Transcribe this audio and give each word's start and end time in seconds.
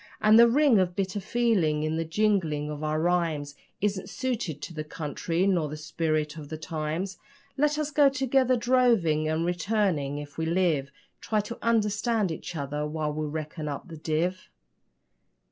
And 0.19 0.39
the 0.39 0.47
ring 0.49 0.79
of 0.79 0.95
bitter 0.95 1.19
feeling 1.19 1.83
in 1.83 1.95
the 1.95 2.03
jingling 2.03 2.71
of 2.71 2.83
our 2.83 2.99
rhymes 2.99 3.53
Isn't 3.81 4.09
suited 4.09 4.59
to 4.63 4.73
the 4.73 4.83
country 4.83 5.45
nor 5.45 5.69
the 5.69 5.77
spirit 5.77 6.37
of 6.37 6.49
the 6.49 6.57
times. 6.57 7.19
Let 7.55 7.77
us 7.77 7.91
go 7.91 8.09
together 8.09 8.57
droving, 8.57 9.27
and 9.29 9.45
returning, 9.45 10.17
if 10.17 10.39
we 10.39 10.47
live, 10.47 10.89
Try 11.21 11.39
to 11.41 11.59
understand 11.61 12.31
each 12.31 12.55
other 12.55 12.83
while 12.87 13.13
we 13.13 13.27
reckon 13.27 13.67
up 13.67 13.89
the 13.89 13.97
div. 13.97 14.47